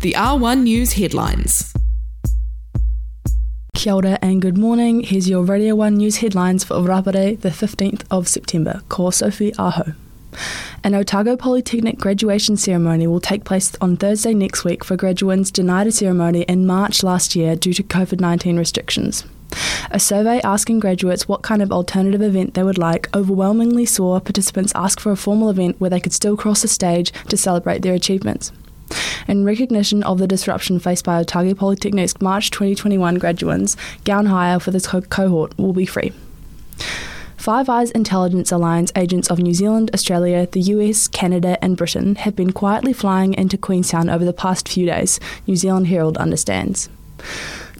The 0.00 0.14
R1 0.14 0.62
News 0.62 0.94
headlines. 0.94 1.74
Kia 3.74 3.92
ora 3.92 4.18
and 4.22 4.40
good 4.40 4.56
morning. 4.56 5.02
Here's 5.02 5.28
your 5.28 5.42
Radio 5.42 5.74
1 5.74 5.94
news 5.94 6.16
headlines 6.16 6.64
for 6.64 6.76
Orapare, 6.76 7.38
the 7.38 7.50
15th 7.50 8.04
of 8.10 8.26
September. 8.26 8.80
Ko 8.88 9.10
Sophie 9.10 9.52
Aho. 9.58 9.92
An 10.82 10.94
Otago 10.94 11.36
Polytechnic 11.36 11.98
graduation 11.98 12.56
ceremony 12.56 13.06
will 13.06 13.20
take 13.20 13.44
place 13.44 13.76
on 13.82 13.98
Thursday 13.98 14.32
next 14.32 14.64
week 14.64 14.84
for 14.84 14.96
graduates 14.96 15.50
denied 15.50 15.86
a 15.86 15.92
ceremony 15.92 16.44
in 16.44 16.66
March 16.66 17.02
last 17.02 17.36
year 17.36 17.54
due 17.54 17.74
to 17.74 17.82
COVID 17.82 18.20
19 18.20 18.56
restrictions. 18.56 19.24
A 19.90 20.00
survey 20.00 20.40
asking 20.42 20.80
graduates 20.80 21.28
what 21.28 21.42
kind 21.42 21.60
of 21.60 21.70
alternative 21.70 22.22
event 22.22 22.54
they 22.54 22.62
would 22.62 22.78
like 22.78 23.14
overwhelmingly 23.14 23.84
saw 23.84 24.18
participants 24.18 24.72
ask 24.74 24.98
for 24.98 25.12
a 25.12 25.16
formal 25.16 25.50
event 25.50 25.78
where 25.78 25.90
they 25.90 26.00
could 26.00 26.14
still 26.14 26.38
cross 26.38 26.62
the 26.62 26.68
stage 26.68 27.12
to 27.28 27.36
celebrate 27.36 27.82
their 27.82 27.92
achievements. 27.92 28.50
In 29.28 29.44
recognition 29.44 30.02
of 30.02 30.18
the 30.18 30.26
disruption 30.26 30.78
faced 30.78 31.04
by 31.04 31.20
Otago 31.20 31.54
Polytechnic's 31.54 32.20
March 32.20 32.50
2021 32.50 33.16
graduates, 33.16 33.76
gown 34.04 34.26
hire 34.26 34.58
for 34.58 34.70
this 34.70 34.86
co- 34.86 35.02
cohort 35.02 35.56
will 35.58 35.72
be 35.72 35.86
free. 35.86 36.12
Five 37.36 37.70
Eyes 37.70 37.90
Intelligence 37.92 38.52
Alliance 38.52 38.92
agents 38.96 39.30
of 39.30 39.38
New 39.38 39.54
Zealand, 39.54 39.90
Australia, 39.94 40.46
the 40.46 40.60
US, 40.60 41.08
Canada, 41.08 41.56
and 41.64 41.76
Britain 41.76 42.16
have 42.16 42.36
been 42.36 42.52
quietly 42.52 42.92
flying 42.92 43.32
into 43.32 43.56
Queenstown 43.56 44.10
over 44.10 44.26
the 44.26 44.34
past 44.34 44.68
few 44.68 44.84
days, 44.84 45.18
New 45.46 45.56
Zealand 45.56 45.86
Herald 45.86 46.18
understands. 46.18 46.90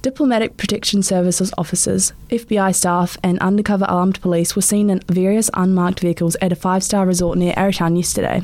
Diplomatic 0.00 0.56
Protection 0.56 1.02
Services 1.02 1.52
officers, 1.58 2.14
FBI 2.30 2.74
staff, 2.74 3.18
and 3.22 3.38
undercover 3.40 3.84
armed 3.84 4.18
police 4.22 4.56
were 4.56 4.62
seen 4.62 4.88
in 4.88 5.00
various 5.08 5.50
unmarked 5.52 6.00
vehicles 6.00 6.36
at 6.40 6.52
a 6.52 6.56
five 6.56 6.82
star 6.82 7.04
resort 7.04 7.36
near 7.36 7.52
Arrowtown 7.52 7.98
yesterday. 7.98 8.42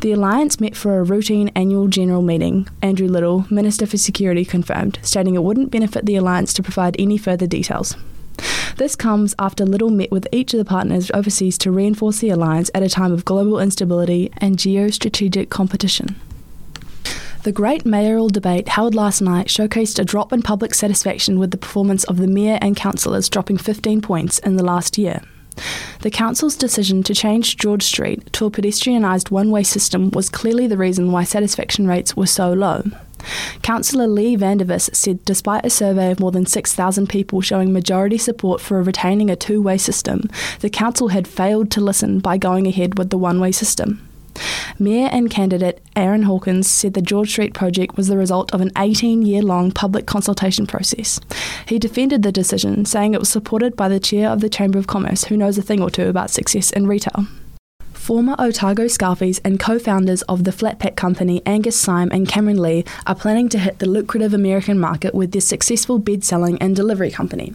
The 0.00 0.12
Alliance 0.12 0.60
met 0.60 0.76
for 0.76 0.98
a 0.98 1.02
routine 1.02 1.50
annual 1.54 1.88
general 1.88 2.22
meeting, 2.22 2.68
Andrew 2.82 3.08
Little, 3.08 3.46
Minister 3.50 3.86
for 3.86 3.96
Security, 3.96 4.44
confirmed, 4.44 4.98
stating 5.02 5.34
it 5.34 5.42
wouldn't 5.42 5.70
benefit 5.70 6.06
the 6.06 6.16
Alliance 6.16 6.52
to 6.54 6.62
provide 6.62 6.96
any 6.98 7.16
further 7.18 7.46
details. 7.46 7.96
This 8.76 8.94
comes 8.94 9.34
after 9.38 9.64
Little 9.64 9.90
met 9.90 10.10
with 10.10 10.28
each 10.32 10.52
of 10.52 10.58
the 10.58 10.64
partners 10.64 11.10
overseas 11.14 11.56
to 11.58 11.70
reinforce 11.70 12.18
the 12.18 12.28
alliance 12.28 12.70
at 12.74 12.82
a 12.82 12.90
time 12.90 13.10
of 13.10 13.24
global 13.24 13.58
instability 13.58 14.30
and 14.36 14.58
geostrategic 14.58 15.48
competition. 15.48 16.16
The 17.44 17.52
great 17.52 17.86
mayoral 17.86 18.28
debate 18.28 18.68
held 18.68 18.94
last 18.94 19.22
night 19.22 19.46
showcased 19.46 19.98
a 19.98 20.04
drop 20.04 20.32
in 20.32 20.42
public 20.42 20.74
satisfaction 20.74 21.38
with 21.38 21.52
the 21.52 21.56
performance 21.56 22.04
of 22.04 22.18
the 22.18 22.26
mayor 22.26 22.58
and 22.60 22.76
councillors 22.76 23.28
dropping 23.28 23.56
15 23.56 24.02
points 24.02 24.38
in 24.40 24.56
the 24.56 24.64
last 24.64 24.98
year. 24.98 25.22
The 26.06 26.10
council's 26.12 26.54
decision 26.54 27.02
to 27.02 27.16
change 27.16 27.56
George 27.56 27.82
Street 27.82 28.32
to 28.34 28.46
a 28.46 28.50
pedestrianised 28.52 29.32
one 29.32 29.50
way 29.50 29.64
system 29.64 30.10
was 30.12 30.28
clearly 30.28 30.68
the 30.68 30.76
reason 30.78 31.10
why 31.10 31.24
satisfaction 31.24 31.88
rates 31.88 32.16
were 32.16 32.28
so 32.28 32.52
low. 32.52 32.84
Councillor 33.62 34.06
Lee 34.06 34.36
Vandervis 34.36 34.94
said 34.94 35.24
despite 35.24 35.66
a 35.66 35.68
survey 35.68 36.12
of 36.12 36.20
more 36.20 36.30
than 36.30 36.46
6,000 36.46 37.08
people 37.08 37.40
showing 37.40 37.72
majority 37.72 38.18
support 38.18 38.60
for 38.60 38.80
retaining 38.80 39.30
a 39.30 39.34
two 39.34 39.60
way 39.60 39.76
system, 39.76 40.30
the 40.60 40.70
council 40.70 41.08
had 41.08 41.26
failed 41.26 41.72
to 41.72 41.80
listen 41.80 42.20
by 42.20 42.38
going 42.38 42.68
ahead 42.68 42.98
with 42.98 43.10
the 43.10 43.18
one 43.18 43.40
way 43.40 43.50
system. 43.50 44.08
Mayor 44.78 45.08
and 45.12 45.30
candidate 45.30 45.80
Aaron 45.94 46.24
Hawkins 46.24 46.70
said 46.70 46.94
the 46.94 47.02
George 47.02 47.30
Street 47.30 47.54
project 47.54 47.96
was 47.96 48.08
the 48.08 48.16
result 48.16 48.52
of 48.52 48.60
an 48.60 48.72
18 48.76 49.22
year 49.22 49.42
long 49.42 49.72
public 49.72 50.06
consultation 50.06 50.66
process. 50.66 51.20
He 51.66 51.78
defended 51.78 52.22
the 52.22 52.32
decision, 52.32 52.84
saying 52.84 53.14
it 53.14 53.20
was 53.20 53.28
supported 53.28 53.76
by 53.76 53.88
the 53.88 54.00
chair 54.00 54.30
of 54.30 54.40
the 54.40 54.48
Chamber 54.48 54.78
of 54.78 54.86
Commerce, 54.86 55.24
who 55.24 55.36
knows 55.36 55.58
a 55.58 55.62
thing 55.62 55.80
or 55.80 55.90
two 55.90 56.08
about 56.08 56.30
success 56.30 56.70
in 56.70 56.86
retail. 56.86 57.26
Former 58.06 58.36
Otago 58.38 58.84
Scarfies 58.84 59.40
and 59.44 59.58
co 59.58 59.80
founders 59.80 60.22
of 60.22 60.44
the 60.44 60.52
Flatpack 60.52 60.94
company 60.94 61.42
Angus 61.44 61.74
Syme 61.74 62.08
and 62.12 62.28
Cameron 62.28 62.62
Lee 62.62 62.84
are 63.04 63.16
planning 63.16 63.48
to 63.48 63.58
hit 63.58 63.80
the 63.80 63.88
lucrative 63.88 64.32
American 64.32 64.78
market 64.78 65.12
with 65.12 65.32
their 65.32 65.40
successful 65.40 65.98
bed 65.98 66.22
selling 66.22 66.56
and 66.62 66.76
delivery 66.76 67.10
company. 67.10 67.52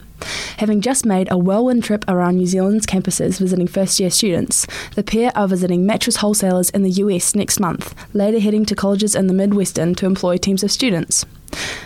Having 0.58 0.82
just 0.82 1.06
made 1.06 1.32
a 1.32 1.38
whirlwind 1.38 1.84
trip 1.84 2.04
around 2.06 2.36
New 2.36 2.44
Zealand's 2.44 2.84
campuses 2.84 3.38
visiting 3.38 3.66
first 3.66 3.98
year 3.98 4.10
students, 4.10 4.66
the 4.94 5.02
pair 5.02 5.32
are 5.34 5.48
visiting 5.48 5.86
mattress 5.86 6.16
wholesalers 6.16 6.68
in 6.68 6.82
the 6.82 7.00
US 7.00 7.34
next 7.34 7.58
month, 7.58 7.94
later 8.12 8.38
heading 8.38 8.66
to 8.66 8.74
colleges 8.74 9.14
in 9.14 9.28
the 9.28 9.32
Midwestern 9.32 9.94
to 9.94 10.04
employ 10.04 10.36
teams 10.36 10.62
of 10.62 10.70
students. 10.70 11.24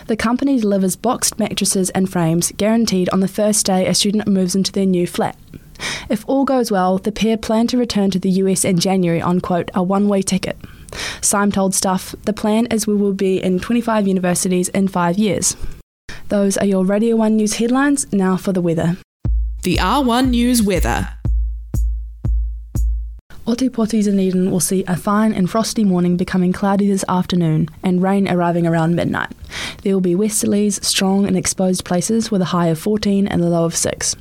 The 0.07 0.17
company 0.17 0.59
delivers 0.59 0.97
boxed 0.97 1.39
mattresses 1.39 1.89
and 1.91 2.09
frames 2.09 2.51
guaranteed 2.57 3.07
on 3.13 3.21
the 3.21 3.29
first 3.29 3.65
day 3.65 3.87
a 3.87 3.93
student 3.93 4.27
moves 4.27 4.55
into 4.55 4.73
their 4.73 4.85
new 4.85 5.07
flat. 5.07 5.37
If 6.09 6.23
all 6.27 6.45
goes 6.45 6.71
well, 6.71 6.97
the 6.97 7.11
pair 7.11 7.37
plan 7.37 7.67
to 7.67 7.77
return 7.77 8.11
to 8.11 8.19
the 8.19 8.29
US 8.29 8.63
in 8.63 8.79
January 8.79 9.21
on, 9.21 9.41
quote, 9.41 9.69
a 9.73 9.83
one 9.83 10.07
way 10.07 10.21
ticket. 10.21 10.57
Syme 11.21 11.51
told 11.51 11.75
Stuff, 11.75 12.15
the 12.23 12.33
plan 12.33 12.65
is 12.67 12.87
we 12.87 12.95
will 12.95 13.13
be 13.13 13.43
in 13.43 13.59
25 13.59 14.07
universities 14.07 14.69
in 14.69 14.87
five 14.87 15.17
years. 15.17 15.57
Those 16.29 16.57
are 16.57 16.65
your 16.65 16.85
Radio 16.85 17.15
1 17.17 17.35
News 17.35 17.55
headlines. 17.55 18.11
Now 18.13 18.37
for 18.37 18.53
the 18.53 18.61
weather. 18.61 18.97
The 19.63 19.77
R1 19.77 20.29
News 20.29 20.63
weather. 20.63 21.09
Otepoti 23.45 24.03
Dunedin 24.03 24.51
will 24.51 24.59
see 24.59 24.83
a 24.87 24.97
fine 24.97 25.33
and 25.33 25.49
frosty 25.49 25.85
morning 25.85 26.17
becoming 26.17 26.51
cloudy 26.51 26.87
this 26.87 27.05
afternoon 27.07 27.69
and 27.81 28.03
rain 28.03 28.27
arriving 28.27 28.67
around 28.67 28.95
midnight. 28.95 29.31
There 29.83 29.93
will 29.93 30.01
be 30.01 30.15
westerlies 30.15 30.83
strong 30.83 31.25
in 31.25 31.37
exposed 31.37 31.85
places 31.85 32.29
with 32.29 32.41
a 32.41 32.45
high 32.45 32.67
of 32.67 32.79
14 32.79 33.25
and 33.25 33.41
a 33.41 33.47
low 33.47 33.63
of 33.63 33.75
6. 33.75 34.17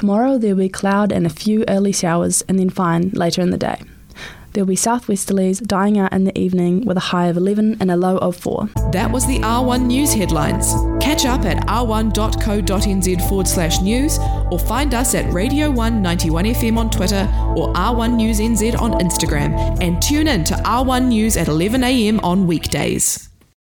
Tomorrow 0.00 0.38
there 0.38 0.54
will 0.54 0.64
be 0.64 0.70
cloud 0.70 1.12
and 1.12 1.26
a 1.26 1.28
few 1.28 1.62
early 1.68 1.92
showers 1.92 2.40
and 2.48 2.58
then 2.58 2.70
fine 2.70 3.10
later 3.10 3.42
in 3.42 3.50
the 3.50 3.58
day. 3.58 3.82
There 4.54 4.64
will 4.64 4.70
be 4.70 4.74
southwesterlies 4.74 5.66
dying 5.66 5.98
out 5.98 6.14
in 6.14 6.24
the 6.24 6.38
evening 6.38 6.86
with 6.86 6.96
a 6.96 7.08
high 7.12 7.26
of 7.26 7.36
11 7.36 7.76
and 7.80 7.90
a 7.90 7.98
low 7.98 8.16
of 8.16 8.34
4. 8.34 8.70
That 8.92 9.10
was 9.12 9.26
the 9.26 9.40
R1 9.40 9.84
News 9.84 10.14
headlines. 10.14 10.72
Catch 11.04 11.26
up 11.26 11.44
at 11.44 11.66
r1.co.nz 11.66 13.28
forward 13.28 13.46
slash 13.46 13.82
news 13.82 14.18
or 14.50 14.58
find 14.58 14.94
us 14.94 15.14
at 15.14 15.30
Radio 15.34 15.70
191 15.70 16.46
FM 16.46 16.78
on 16.78 16.88
Twitter 16.88 17.28
or 17.54 17.70
R1 17.74 18.14
News 18.14 18.40
NZ 18.40 18.80
on 18.80 18.92
Instagram 18.92 19.52
and 19.82 20.00
tune 20.00 20.28
in 20.28 20.44
to 20.44 20.54
R1 20.54 21.08
News 21.08 21.36
at 21.36 21.48
11am 21.48 22.24
on 22.24 22.46
weekdays. 22.46 23.29